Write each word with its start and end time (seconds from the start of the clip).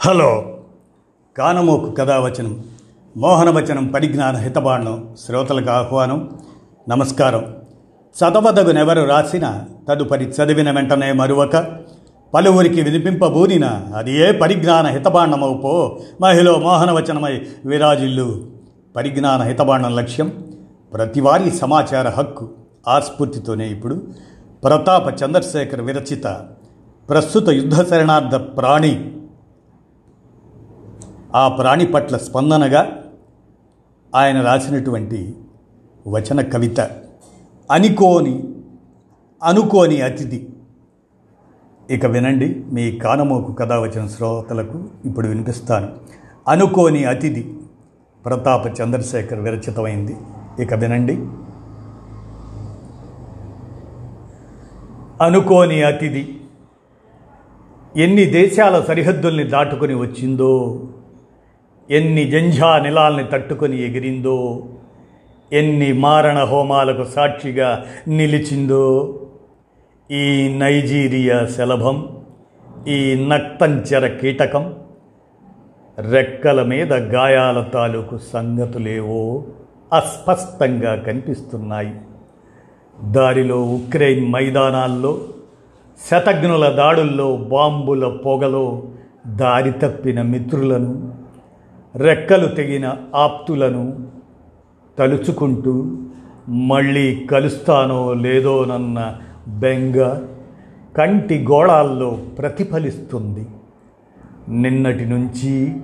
Hello. 0.00 0.58
కానమోకు 1.38 1.90
కథావచనం 1.90 2.64
మోహనవచనం 3.16 3.86
పరిజ్ఞాన 3.86 4.36
హితబాణం 4.36 5.16
శ్రోతలకు 5.26 5.70
ఆహ్వానం 5.70 6.30
నమస్కారం. 6.88 7.56
చదవదగునెవరు 8.18 9.04
రాసిన 9.04 9.62
తదుపరి 9.88 10.24
చదివిన 10.24 10.70
వెంటనే 10.70 11.12
మరువక 11.12 11.56
పలువురికి 12.34 12.82
వినిపింపబూనిన 12.82 13.66
అది 13.96 14.28
ఏ 14.28 14.32
పరిజ్ఞాన 14.32 14.86
హితబాండమవుపో 14.86 15.98
మహిళ 16.20 16.50
మోహనవచనమై 16.50 17.42
విరాజిల్లు. 17.66 18.46
పరిజ్ఞాన 18.96 19.42
హితబాండం 19.42 19.96
లక్ష్యం 19.96 20.44
ప్రతివారీ 20.94 21.50
సమాచార 21.50 22.08
హక్కు 22.08 22.48
ఆస్ఫూర్తితోనే 22.88 23.68
ఇప్పుడు 23.68 24.06
ప్రతాప 24.64 25.22
చంద్రశేఖర్ 25.22 25.80
విరచిత 25.80 26.40
ప్రస్తుత 27.08 27.48
యుద్ధ 27.48 27.82
శరణార్థ 27.82 28.34
ప్రాణి 28.34 29.12
ఆ 31.36 31.48
ప్రాణి 31.48 31.86
పట్ల 31.86 32.16
స్పందనగా 32.16 33.04
ఆయన 34.14 34.40
రాసినటువంటి 34.40 35.34
వచన 36.08 36.40
కవిత 36.40 36.80
అనుకోని 37.70 38.54
అనుకోని 39.44 40.00
అతిథి. 40.00 40.48
ఇక 41.90 42.06
వినండి 42.06 42.64
మీ 42.72 42.92
కానమోకు 42.92 43.52
కథ 43.52 43.72
వచ్చిన 43.72 44.06
శ్రోతలకు 44.06 44.84
ఇప్పుడు 45.04 45.28
వినిపిస్తాను. 45.28 45.88
అనుకోని 46.48 47.04
అతిథి 47.04 47.58
ప్రతాప 48.24 48.80
చంద్రశేఖర్ 48.80 49.40
విరచితమైంది. 49.40 50.16
ఇక 50.60 50.74
వినండి. 50.74 51.16
అనుకోని 55.24 55.82
అతిథి 55.82 56.40
ఎన్ని 57.96 58.24
దేశాల 58.24 58.80
సరిహద్దుల్ని 58.80 59.44
దాటుకొని 59.44 59.94
వచ్చిందో 59.94 60.82
ఎన్ని 61.90 62.24
జంఝా 62.24 62.78
నిలాల్ని 62.78 63.24
తట్టుకొని 63.24 63.82
ఎగిరిందో 63.82 64.62
ఎన్ని 65.52 65.92
మారణ 65.92 66.38
హోమాలకు 66.38 67.04
సాక్షిగా 67.04 67.84
నిలిచిందో 68.08 69.14
ఈ 70.10 70.48
నైజీరియా 70.58 71.46
శలభం 71.46 72.08
ఈ 72.88 73.26
నక్తంచెర 73.28 74.06
కీటకం 74.06 74.74
రెక్కల 75.98 76.62
మీద 76.62 76.92
గాయాల 76.92 77.60
తాలూకు 77.62 78.18
సంగతులేవో 78.18 79.44
అస్పష్టంగా 79.92 80.94
కనిపిస్తున్నాయి. 80.94 81.94
దారిలో 83.04 83.62
ఉక్రెయిన్ 83.62 84.32
మైదానాల్లో 84.32 85.20
శతఘ్నుల 86.10 86.68
దాడుల్లో 86.68 87.36
బాంబుల 87.36 88.08
పొగలో 88.08 88.82
దారి 89.26 89.70
తప్పిన 89.70 90.22
మిత్రులను 90.22 91.12
రెక్కలు 91.98 92.46
తెగిన 92.46 92.94
ఆప్తులను 93.14 94.06
తలుచుకుంటూ 94.98 95.96
మళ్ళీ 96.48 97.26
కలుస్తానో 97.30 98.14
లేదోనన్న 98.14 99.16
బెంగ 99.48 99.98
కంటి 100.98 101.46
గోళాల్లో 101.50 102.18
ప్రతిఫలిస్తుంది. 102.38 103.46
నిన్నటి 104.48 105.04
నుంచి 105.04 105.76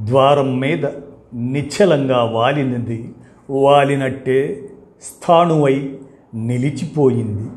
ద్వారం 0.00 0.60
మీద 0.60 0.86
నిశ్చలంగా 1.34 2.24
వాలినది 2.24 3.14
వాలినట్టే 3.50 4.68
స్థాణువై 5.02 5.98
నిలిచిపోయింది. 6.34 7.50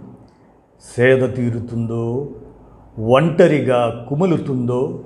సేద 0.96 1.36
తీరుతుందో 1.36 2.30
ఒంటరిగా 3.00 4.06
కుములుతుందో 4.10 5.04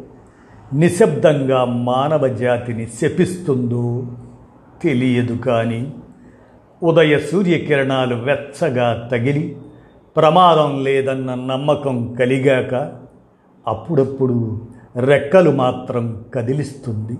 నిశ్శబ్దంగా 0.74 1.66
మానవ 1.66 2.28
జాతిని 2.28 2.88
శపిస్తుందో 2.88 4.08
తెలియదు 4.84 5.34
కానీ 5.34 5.94
ఉదయ 6.84 7.20
సూర్యకిరణాలు 7.20 8.16
వెచ్చగా 8.16 9.10
తగిలి 9.12 9.58
ప్రమాదం 10.18 10.84
లేదన్న 10.84 11.36
నమ్మకం 11.36 12.16
కలిగాక 12.20 12.92
అప్పుడప్పుడు 13.68 14.62
రెక్కలు 14.96 15.50
మాత్రం 15.52 16.24
కదిలిస్తుంది. 16.36 17.18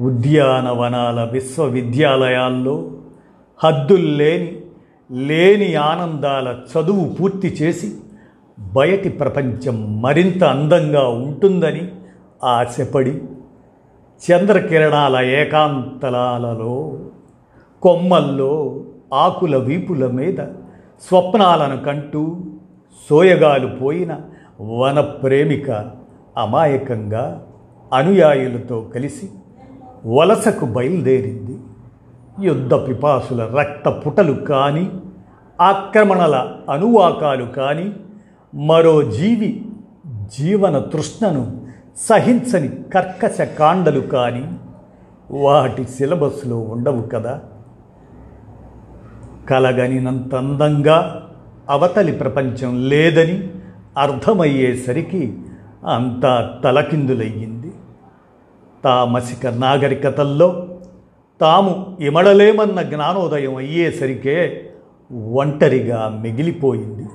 ఉద్యానవనాల 0.00 1.28
విశ్వవిద్యాలయాల్లో 1.32 2.90
హద్దుల్లేని 3.64 4.56
లేని 5.12 5.74
ఆనందాల 5.74 6.58
చదువు 6.72 7.04
పూర్తి 7.04 7.48
చేసి 7.48 7.92
బయటి 8.60 9.08
ప్రపంచం 9.08 10.00
మరింత 10.00 10.44
అందంగా 10.44 11.08
ఉంటుందని 11.08 11.88
ఆశపడి 12.44 13.22
చంద్రకిరణాల 14.22 15.16
ఏకాంతలాలలో 15.16 16.98
కొమ్మల్లో 17.82 18.82
ఆకుల 19.12 19.56
వీపుల 19.56 20.06
మీద 20.06 20.36
స్వప్నాలను 21.08 21.82
కంటూ 21.82 22.36
సోయగాలు 23.10 23.66
పోయిన 23.66 24.20
వన 24.60 25.00
ప్రేమిక 25.00 25.70
అమాయకంగా 26.36 27.42
అనుయాయులతో 27.92 28.80
కలిసి 28.94 29.30
వలసకు 30.06 30.66
బయలుదేరింది. 30.66 31.58
యుద్ధ 32.46 32.74
పిపాసుల 32.74 33.50
రక్త 33.58 33.88
పుటలు 33.88 34.32
కానీ 34.32 34.90
ఆక్రమణల 35.60 36.56
అనువాకాలు 36.70 37.44
కానీ 37.44 37.92
మరో 38.54 39.02
జీవి 39.02 39.64
జీవన 40.36 40.78
తృష్ణను 40.78 41.67
సహించని 41.98 42.68
కర్కశ 42.68 43.40
కాండలు 43.40 44.00
కానీ 44.00 44.52
వాటి 45.30 45.84
సిలబస్లో 45.84 46.58
ఉండవు 46.60 47.02
కదా. 47.02 47.40
కలగనినంత 49.50 50.34
అందంగా 50.34 51.28
అవతలి 51.70 52.12
ప్రపంచం 52.12 52.88
లేదని 52.88 53.48
అర్థమయ్యేసరికి 53.98 55.38
అంతా 55.86 56.60
తలకిందులయ్యింది. 56.64 57.72
తామసిక 58.84 59.46
నాగరికతల్లో 59.46 60.68
తాము 61.40 61.96
ఇమడలేమన్న 62.00 62.82
జ్ఞానోదయం 62.82 63.56
అయ్యేసరికే 63.56 64.70
ఒంటరిగా 65.32 66.18
మిగిలిపోయింది. 66.22 67.08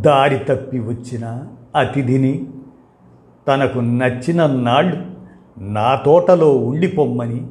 దారి 0.00 0.38
తప్పి 0.38 0.78
వచ్చిన 0.78 1.44
అతిథిని 1.76 2.46
తనకు 3.48 3.78
నచ్చిన 3.78 4.46
నాళ్ళు 4.46 4.96
నా 5.58 5.94
తోటలో 5.94 6.56
ఉండిపోమ్మని 6.56 7.46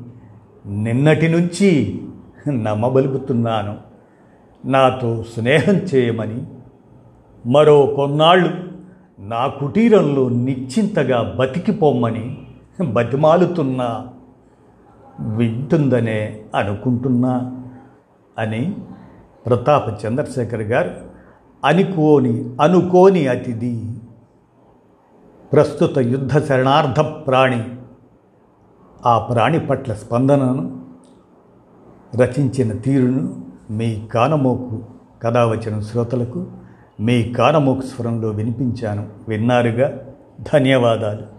నిన్నటి 0.65 1.27
నుంచి 1.27 2.01
నమ్మబలుగుతున్నాను. 2.49 3.77
నాతో 4.65 5.23
స్నేహం 5.37 5.73
చేయమని 5.73 6.43
మరో 7.45 7.85
కొన్నాళ్ళు 7.85 8.49
నా 9.19 9.47
కుటీరంలో 9.47 10.29
నిశ్చింతగా 10.29 11.35
బతికిపోమ్మని 11.39 12.37
బతిమాలుతున్నా. 12.91 14.07
వింటుందనే 15.19 16.39
అనుకుంటున్నా 16.55 17.55
అని 18.37 18.75
ప్రతాప 19.45 20.05
చంద్రశేఖర్ 20.05 20.61
గారు 20.61 20.91
అనుకోని 21.65 22.49
అనుకోని 22.61 23.27
అతిథి 23.27 23.93
ప్రస్తుత 25.53 25.97
యుద్ధ 25.97 26.39
శరణార్థ 26.39 26.99
ప్రాణి. 26.99 27.63
ఆ 29.05 29.19
ప్రాణి 29.19 29.59
పట్ల 29.59 29.93
స్పందనను 29.93 30.85
రచించిన 32.21 32.71
తీరును 32.73 33.45
మీ 33.69 34.07
కానమోకు 34.11 34.83
కథావచన 35.23 35.79
శ్రోతలకు 35.79 36.47
మీ 36.99 37.33
కానమోకు 37.33 37.81
స్వరంలో 37.81 38.29
వినిపించాను. 38.29 39.09
విన్నారుగా? 39.27 39.99
ధన్యవాదాలు. 40.53 41.36